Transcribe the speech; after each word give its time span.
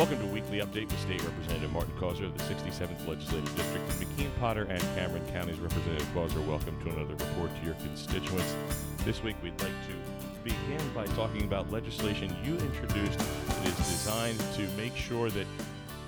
Welcome 0.00 0.18
to 0.20 0.26
Weekly 0.32 0.60
Update 0.60 0.90
with 0.90 0.98
State 1.00 1.22
Representative 1.22 1.70
Martin 1.72 1.92
Causer 1.98 2.24
of 2.24 2.38
the 2.38 2.42
67th 2.44 3.06
Legislative 3.06 3.54
District 3.54 3.90
in 3.90 4.06
McKean, 4.06 4.30
Potter, 4.40 4.62
and 4.70 4.80
Cameron 4.94 5.22
Counties. 5.30 5.58
Representative 5.58 6.08
Causer, 6.14 6.40
welcome 6.40 6.80
to 6.82 6.88
another 6.88 7.12
report 7.12 7.54
to 7.60 7.66
your 7.66 7.74
constituents. 7.74 8.56
This 9.04 9.22
week, 9.22 9.36
we'd 9.42 9.60
like 9.60 9.68
to 9.88 10.42
begin 10.42 10.80
by 10.94 11.04
talking 11.08 11.44
about 11.44 11.70
legislation 11.70 12.34
you 12.42 12.54
introduced 12.54 13.18
that 13.18 13.66
is 13.66 13.76
designed 13.76 14.40
to 14.54 14.66
make 14.78 14.96
sure 14.96 15.28
that 15.28 15.46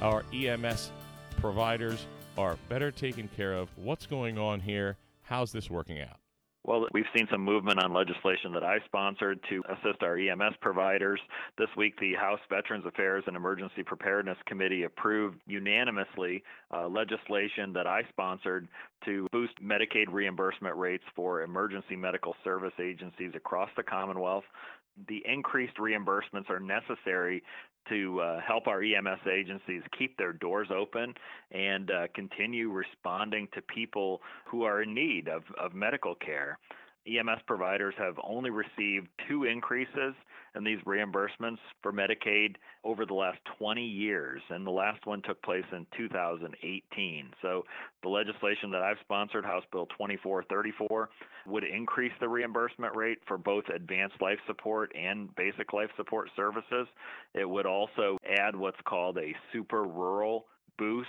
our 0.00 0.24
EMS 0.32 0.90
providers 1.36 2.06
are 2.38 2.56
better 2.70 2.90
taken 2.90 3.28
care 3.36 3.52
of. 3.52 3.68
What's 3.76 4.06
going 4.06 4.38
on 4.38 4.60
here? 4.60 4.96
How's 5.20 5.52
this 5.52 5.68
working 5.68 6.00
out? 6.00 6.21
Well, 6.64 6.86
we've 6.92 7.04
seen 7.16 7.26
some 7.28 7.40
movement 7.40 7.82
on 7.82 7.92
legislation 7.92 8.52
that 8.52 8.62
I 8.62 8.78
sponsored 8.84 9.40
to 9.50 9.64
assist 9.68 10.02
our 10.02 10.16
EMS 10.16 10.54
providers. 10.60 11.18
This 11.58 11.68
week, 11.76 11.98
the 11.98 12.14
House 12.14 12.38
Veterans 12.48 12.86
Affairs 12.86 13.24
and 13.26 13.36
Emergency 13.36 13.82
Preparedness 13.82 14.38
Committee 14.46 14.84
approved 14.84 15.40
unanimously 15.46 16.44
uh, 16.72 16.86
legislation 16.86 17.72
that 17.72 17.88
I 17.88 18.02
sponsored 18.10 18.68
to 19.06 19.26
boost 19.32 19.54
Medicaid 19.60 20.06
reimbursement 20.12 20.76
rates 20.76 21.02
for 21.16 21.42
emergency 21.42 21.96
medical 21.96 22.36
service 22.44 22.74
agencies 22.80 23.32
across 23.34 23.70
the 23.76 23.82
Commonwealth. 23.82 24.44
The 25.08 25.22
increased 25.24 25.78
reimbursements 25.78 26.48
are 26.48 26.60
necessary 26.60 27.42
to 27.88 28.20
uh, 28.20 28.40
help 28.40 28.66
our 28.66 28.82
EMS 28.82 29.20
agencies 29.30 29.82
keep 29.98 30.16
their 30.16 30.32
doors 30.32 30.68
open 30.74 31.14
and 31.50 31.90
uh, 31.90 32.06
continue 32.14 32.70
responding 32.70 33.48
to 33.54 33.62
people 33.62 34.20
who 34.44 34.64
are 34.64 34.82
in 34.82 34.94
need 34.94 35.28
of, 35.28 35.42
of 35.60 35.74
medical 35.74 36.14
care. 36.14 36.58
EMS 37.06 37.40
providers 37.46 37.94
have 37.98 38.14
only 38.22 38.50
received 38.50 39.08
two 39.28 39.44
increases 39.44 40.14
in 40.54 40.64
these 40.64 40.78
reimbursements 40.86 41.58
for 41.82 41.92
Medicaid 41.92 42.56
over 42.84 43.06
the 43.06 43.14
last 43.14 43.38
20 43.58 43.82
years, 43.82 44.42
and 44.50 44.66
the 44.66 44.70
last 44.70 45.06
one 45.06 45.22
took 45.22 45.40
place 45.42 45.64
in 45.72 45.86
2018. 45.96 47.30
So 47.40 47.64
the 48.02 48.08
legislation 48.08 48.70
that 48.72 48.82
I've 48.82 48.98
sponsored, 49.00 49.44
House 49.44 49.64
Bill 49.72 49.86
2434, 49.86 51.08
would 51.46 51.64
increase 51.64 52.12
the 52.20 52.28
reimbursement 52.28 52.94
rate 52.94 53.18
for 53.26 53.38
both 53.38 53.64
advanced 53.74 54.20
life 54.20 54.38
support 54.46 54.92
and 54.94 55.34
basic 55.36 55.72
life 55.72 55.90
support 55.96 56.28
services. 56.36 56.86
It 57.34 57.48
would 57.48 57.66
also 57.66 58.18
add 58.38 58.54
what's 58.54 58.80
called 58.84 59.18
a 59.18 59.34
super 59.52 59.84
rural 59.84 60.46
boost 60.78 61.08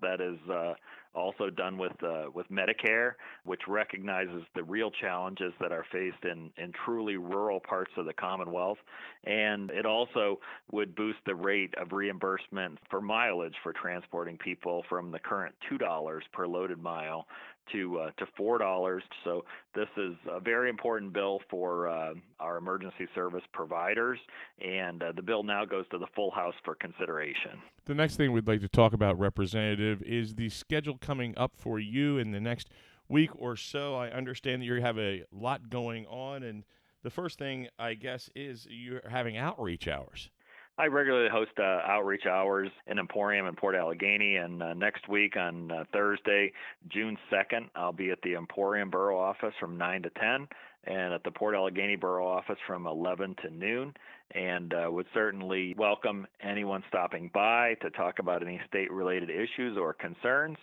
that 0.00 0.20
is 0.20 0.38
uh, 0.50 0.74
also 1.14 1.50
done 1.50 1.78
with 1.78 1.92
uh, 2.02 2.26
with 2.34 2.46
Medicare, 2.50 3.12
which 3.44 3.62
recognizes 3.68 4.42
the 4.54 4.62
real 4.62 4.90
challenges 4.90 5.52
that 5.60 5.72
are 5.72 5.84
faced 5.92 6.24
in 6.24 6.50
in 6.56 6.72
truly 6.84 7.16
rural 7.16 7.60
parts 7.60 7.92
of 7.96 8.06
the 8.06 8.14
Commonwealth, 8.14 8.78
and 9.24 9.70
it 9.70 9.86
also 9.86 10.40
would 10.70 10.94
boost 10.94 11.18
the 11.26 11.34
rate 11.34 11.74
of 11.80 11.92
reimbursement 11.92 12.78
for 12.90 13.00
mileage 13.00 13.54
for 13.62 13.72
transporting 13.72 14.38
people 14.38 14.84
from 14.88 15.10
the 15.10 15.18
current 15.18 15.54
two 15.68 15.78
dollars 15.78 16.24
per 16.32 16.46
loaded 16.46 16.82
mile 16.82 17.26
to 17.70 17.98
uh, 17.98 18.10
to 18.18 18.26
four 18.36 18.58
dollars. 18.58 19.02
So 19.24 19.44
this 19.74 19.88
is 19.96 20.14
a 20.30 20.40
very 20.40 20.68
important 20.68 21.12
bill 21.12 21.40
for 21.48 21.88
uh, 21.88 22.14
our 22.40 22.56
emergency 22.56 23.06
service 23.14 23.42
providers, 23.52 24.18
and 24.60 25.02
uh, 25.02 25.12
the 25.14 25.22
bill 25.22 25.42
now 25.42 25.64
goes 25.64 25.84
to 25.90 25.98
the 25.98 26.06
full 26.14 26.30
House 26.30 26.54
for 26.64 26.74
consideration. 26.74 27.60
The 27.84 27.94
next 27.94 28.16
thing 28.16 28.32
we'd 28.32 28.46
like 28.46 28.60
to 28.60 28.68
talk 28.68 28.92
about, 28.92 29.18
Representative, 29.18 30.02
is 30.02 30.34
the 30.34 30.48
schedule 30.48 30.98
coming 31.02 31.34
up 31.36 31.52
for 31.56 31.78
you 31.78 32.16
in 32.16 32.30
the 32.30 32.40
next 32.40 32.70
week 33.08 33.30
or 33.36 33.56
so. 33.56 33.94
I 33.94 34.08
understand 34.08 34.62
that 34.62 34.66
you 34.66 34.80
have 34.80 34.98
a 34.98 35.24
lot 35.30 35.68
going 35.68 36.06
on, 36.06 36.42
and 36.42 36.64
the 37.02 37.10
first 37.10 37.38
thing 37.38 37.68
I 37.78 37.94
guess 37.94 38.30
is 38.34 38.66
you're 38.70 39.02
having 39.08 39.36
outreach 39.36 39.88
hours. 39.88 40.30
I 40.78 40.86
regularly 40.86 41.28
host 41.30 41.50
uh, 41.58 41.62
outreach 41.62 42.24
hours 42.24 42.70
in 42.86 42.98
Emporium 42.98 43.46
in 43.46 43.54
Port 43.54 43.74
Allegany, 43.74 44.42
and 44.42 44.62
uh, 44.62 44.72
next 44.72 45.06
week 45.06 45.36
on 45.36 45.70
uh, 45.70 45.84
Thursday, 45.92 46.52
June 46.88 47.18
2nd, 47.30 47.68
I'll 47.76 47.92
be 47.92 48.10
at 48.10 48.22
the 48.22 48.34
Emporium 48.36 48.88
Borough 48.88 49.20
office 49.20 49.52
from 49.60 49.76
9 49.76 50.02
to 50.02 50.10
10, 50.10 50.48
and 50.84 51.12
at 51.12 51.22
the 51.24 51.30
Port 51.30 51.54
Allegany 51.54 51.98
Borough 51.98 52.26
office 52.26 52.58
from 52.66 52.86
11 52.86 53.36
to 53.42 53.50
noon. 53.50 53.94
And 54.34 54.72
uh, 54.72 54.90
would 54.90 55.06
certainly 55.12 55.74
welcome 55.76 56.26
anyone 56.42 56.82
stopping 56.88 57.30
by 57.34 57.74
to 57.82 57.90
talk 57.90 58.18
about 58.18 58.42
any 58.42 58.60
state 58.66 58.90
related 58.90 59.28
issues 59.28 59.76
or 59.76 59.92
concerns. 59.92 60.56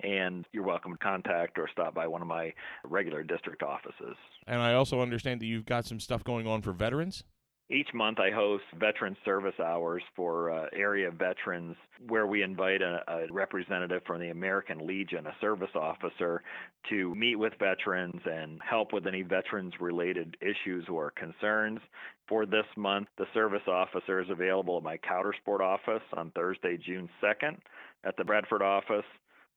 And 0.00 0.44
you're 0.52 0.62
welcome 0.62 0.92
to 0.92 0.98
contact 0.98 1.58
or 1.58 1.68
stop 1.72 1.92
by 1.92 2.06
one 2.06 2.22
of 2.22 2.28
my 2.28 2.52
regular 2.84 3.24
district 3.24 3.64
offices. 3.64 4.16
And 4.46 4.60
I 4.60 4.74
also 4.74 5.00
understand 5.00 5.40
that 5.40 5.46
you've 5.46 5.66
got 5.66 5.86
some 5.86 5.98
stuff 5.98 6.22
going 6.22 6.46
on 6.46 6.62
for 6.62 6.72
veterans. 6.72 7.24
Each 7.68 7.92
month, 7.92 8.20
I 8.20 8.30
host 8.30 8.62
veteran 8.78 9.16
service 9.24 9.58
hours 9.58 10.02
for 10.14 10.52
uh, 10.52 10.66
area 10.72 11.10
veterans 11.10 11.74
where 12.06 12.28
we 12.28 12.44
invite 12.44 12.80
a, 12.80 13.00
a, 13.08 13.26
representative 13.32 14.02
from 14.06 14.20
the 14.20 14.30
American 14.30 14.86
Legion, 14.86 15.26
a 15.26 15.34
service 15.40 15.74
officer, 15.74 16.44
to 16.90 17.12
meet 17.16 17.34
with 17.34 17.54
veterans 17.58 18.20
and 18.24 18.60
help 18.62 18.92
with 18.92 19.08
any 19.08 19.22
veterans 19.22 19.72
related 19.80 20.36
issues 20.40 20.86
or 20.88 21.10
concerns. 21.10 21.80
For 22.28 22.46
this 22.46 22.66
month, 22.76 23.08
the 23.18 23.26
service 23.34 23.66
officer 23.66 24.20
is 24.20 24.30
available 24.30 24.76
at 24.76 24.84
my 24.84 24.98
Coudersport 24.98 25.58
office 25.60 26.04
on 26.16 26.30
Thursday, 26.36 26.76
June 26.76 27.08
2nd, 27.20 27.56
at 28.04 28.16
the 28.16 28.24
Bradford 28.24 28.62
office 28.62 29.06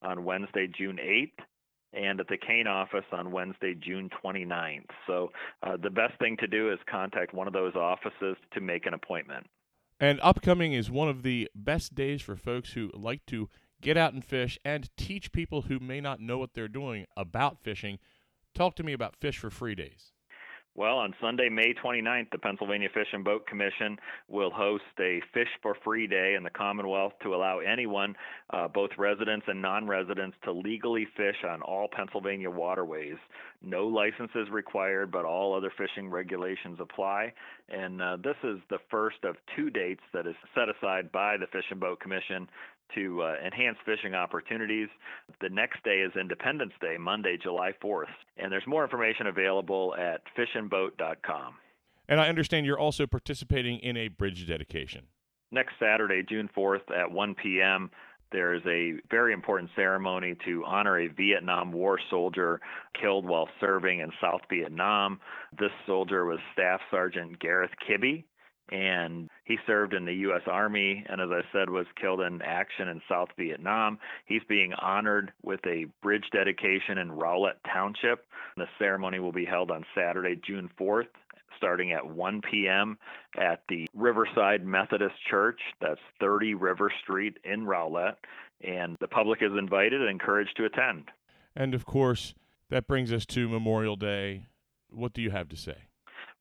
on 0.02 0.24
Wednesday, 0.26 0.68
June 0.76 0.98
8th 0.98 1.46
and 1.94 2.20
at 2.20 2.28
the 2.28 2.38
Kane 2.38 2.68
office 2.68 3.06
on 3.12 3.32
Wednesday, 3.32 3.76
June 3.76 4.10
29th. 4.24 4.90
So 5.08 5.32
uh, 5.64 5.78
the 5.82 5.90
best 5.90 6.18
thing 6.20 6.38
to 6.38 6.48
do 6.48 6.72
is 6.72 6.80
contact 6.90 7.34
one 7.34 7.48
of 7.48 7.54
those 7.54 7.76
offices 7.76 8.38
to 8.54 8.62
make 8.62 8.86
an 8.86 8.94
appointment. 8.94 9.48
And 10.00 10.20
upcoming 10.22 10.74
is 10.74 10.90
one 10.90 11.10
of 11.10 11.24
the 11.24 11.50
best 11.54 11.96
days 11.96 12.22
for 12.22 12.36
folks 12.36 12.74
who 12.74 12.90
like 12.94 13.26
to 13.28 13.50
get 13.82 13.98
out 13.98 14.14
and 14.14 14.24
fish 14.24 14.58
and 14.64 14.90
teach 14.98 15.32
people 15.32 15.64
who 15.64 15.80
may 15.80 16.00
not 16.00 16.20
know 16.20 16.38
what 16.38 16.54
they're 16.54 16.68
doing 16.68 17.06
about 17.18 17.62
fishing. 17.62 18.00
Talk 18.54 18.76
to 18.76 18.84
me 18.84 18.94
about 18.94 19.16
Fish 19.16 19.38
for 19.38 19.50
Free 19.50 19.76
Days. 19.76 20.12
Well, 20.76 20.98
on 20.98 21.14
Sunday, 21.20 21.50
May 21.50 21.74
29th, 21.74 22.32
the 22.32 22.38
Pennsylvania 22.38 22.90
Fish 22.94 23.08
and 23.12 23.24
Boat 23.24 23.46
Commission 23.48 23.98
will 24.30 24.52
host 24.52 24.84
a 25.00 25.22
Fish 25.34 25.50
for 25.62 25.76
Free 25.84 26.08
Day 26.08 26.36
in 26.38 26.44
the 26.44 26.50
Commonwealth 26.50 27.14
to 27.24 27.36
allow 27.36 27.60
anyone, 27.60 28.16
uh, 28.52 28.68
both 28.68 28.92
residents 28.98 29.46
and 29.50 29.62
non 29.62 29.88
residents, 29.88 30.38
to 30.44 30.52
legally 30.52 31.06
fish 31.18 31.44
on 31.44 31.62
all 31.64 31.90
Pennsylvania 31.92 32.50
waterways. 32.50 33.18
No 33.62 33.88
licenses 33.88 34.50
required, 34.52 35.12
but 35.12 35.26
all 35.26 35.54
other 35.54 35.72
fishing 35.76 36.10
regulations 36.10 36.78
apply. 36.80 37.34
And 37.68 38.02
uh, 38.02 38.18
this 38.24 38.38
is 38.44 38.60
the 38.70 38.80
first 38.90 39.18
of 39.24 39.36
two 39.56 39.70
dates 39.70 40.04
that 40.14 40.28
is 40.28 40.36
set 40.56 40.70
aside 40.70 41.12
by 41.12 41.36
the 41.36 41.48
Fish 41.48 41.66
and 41.72 41.80
Boat 41.80 42.00
Commission 42.00 42.48
to 42.96 43.22
uh, 43.22 43.36
enhance 43.46 43.78
fishing 43.86 44.14
opportunities. 44.14 44.88
The 45.42 45.50
next 45.50 45.84
day 45.84 46.00
is 46.00 46.12
Independence 46.20 46.74
Day, 46.82 46.98
Monday, 47.00 47.38
July 47.42 47.72
4th, 47.84 48.06
and 48.38 48.52
there's 48.52 48.68
more 48.68 48.84
information 48.84 49.28
available 49.28 49.96
at 49.98 50.22
fishandboat.com. 50.38 51.56
And 52.08 52.20
I 52.20 52.28
understand 52.28 52.66
you're 52.66 52.80
also 52.80 53.06
participating 53.06 53.80
in 53.80 53.96
a 53.96 54.08
bridge 54.08 54.48
dedication. 54.48 55.06
Next 55.52 55.74
Saturday, 55.80 56.24
June 56.28 56.50
4th 56.56 56.92
at 56.96 57.12
1 57.12 57.36
p.m., 57.36 57.92
there 58.32 58.54
is 58.54 58.62
a 58.68 58.94
very 59.10 59.34
important 59.34 59.72
ceremony 59.76 60.36
to 60.46 60.64
honor 60.66 61.00
a 61.00 61.08
Vietnam 61.08 61.72
War 61.72 62.00
soldier 62.10 62.62
killed 63.00 63.26
while 63.26 63.50
serving 63.60 64.00
in 64.00 64.12
South 64.22 64.42
Vietnam. 64.52 65.20
This 65.58 65.72
soldier 65.88 66.26
was 66.26 66.38
Staff 66.54 66.82
Sergeant 66.92 67.40
Gareth 67.40 67.72
Kibbe 67.88 68.24
and 68.72 69.30
he 69.46 69.58
served 69.66 69.94
in 69.94 70.06
the 70.06 70.14
U.S. 70.14 70.42
Army 70.48 71.04
and, 71.10 71.20
as 71.22 71.30
I 71.32 71.42
said, 71.52 71.70
was 71.70 71.88
killed 72.00 72.22
in 72.22 72.42
action 72.42 72.88
in 72.88 73.02
South 73.10 73.30
Vietnam. 73.38 74.00
He's 74.26 74.44
being 74.48 74.74
honored 74.74 75.32
with 75.44 75.60
a 75.66 75.86
bridge 76.02 76.26
dedication 76.32 76.98
in 76.98 77.12
Roulette 77.12 77.60
Township. 77.72 78.26
The 78.58 78.68
ceremony 78.78 79.20
will 79.20 79.32
be 79.32 79.46
held 79.46 79.72
on 79.72 79.86
Saturday, 79.96 80.40
June 80.46 80.70
4th, 80.80 81.08
starting 81.58 81.92
at 81.92 82.08
1 82.08 82.42
p.m. 82.50 82.98
at 83.38 83.64
the 83.70 83.88
Riverside 83.94 84.66
Methodist 84.66 85.16
Church. 85.30 85.60
That's 85.82 86.02
30 86.20 86.54
River 86.54 86.92
Street 87.04 87.38
in 87.44 87.66
Roulette. 87.66 88.18
And 88.62 88.98
the 89.00 89.08
public 89.08 89.42
is 89.42 89.52
invited 89.58 90.02
and 90.02 90.10
encouraged 90.10 90.58
to 90.58 90.66
attend. 90.66 91.06
And 91.56 91.74
of 91.74 91.86
course, 91.86 92.36
that 92.70 92.88
brings 92.88 93.12
us 93.12 93.26
to 93.28 93.50
Memorial 93.50 93.96
Day. 93.96 94.44
What 94.90 95.14
do 95.14 95.22
you 95.22 95.32
have 95.32 95.50
to 95.50 95.56
say? 95.56 95.89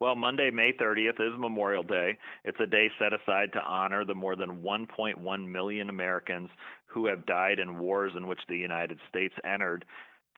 Well, 0.00 0.15
Monday, 0.15 0.50
May 0.53 0.73
30th 0.73 1.21
is 1.21 1.39
Memorial 1.39 1.83
Day. 1.83 2.19
It's 2.45 2.61
a 2.61 2.67
day 2.67 2.89
set 3.00 3.12
aside 3.12 3.53
to 3.55 3.62
honor 3.62 4.05
the 4.05 4.15
more 4.15 4.37
than 4.37 4.62
1.1 4.62 5.49
million 5.49 5.89
Americans 5.89 6.50
who 6.87 7.06
have 7.06 7.27
died 7.27 7.59
in 7.59 7.79
wars 7.79 8.12
in 8.17 8.29
which 8.29 8.39
the 8.49 8.56
United 8.56 9.00
States 9.09 9.35
entered. 9.45 9.85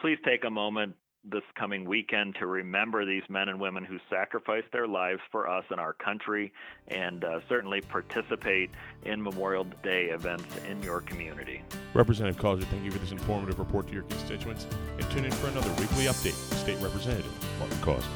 Please 0.01 0.19
take 0.25 0.45
a 0.45 0.51
moment 0.51 0.95
this 1.31 1.43
coming 1.59 1.85
weekend 1.85 2.35
to 2.37 2.47
remember 2.47 3.05
these 3.05 3.23
men 3.29 3.51
and 3.51 3.61
women 3.61 3.85
who 3.85 3.99
sacrificed 4.09 4.69
their 4.73 4.89
lives 4.89 5.21
for 5.31 5.47
us 5.47 5.65
and 5.69 5.79
our 5.79 5.93
country, 5.93 6.51
and 6.89 7.25
uh, 7.25 7.41
certainly 7.47 7.83
participate 7.83 8.71
in 9.05 9.23
Memorial 9.23 9.65
Day 9.83 10.07
events 10.07 10.47
in 10.67 10.83
your 10.83 11.03
community. 11.03 11.63
Representative 11.93 12.41
Causer, 12.41 12.65
thank 12.65 12.83
you 12.83 12.91
for 12.91 12.99
this 12.99 13.13
informative 13.13 13.59
report 13.59 13.89
to 13.89 13.93
your 13.93 14.05
constituents, 14.05 14.67
and 14.99 15.11
tune 15.11 15.27
in 15.27 15.33
for 15.33 15.49
another 15.49 15.71
weekly 15.73 16.05
update. 16.05 16.33
State 16.57 16.81
Representative 16.81 17.31
Martin 17.59 17.79
Causer. 17.83 18.09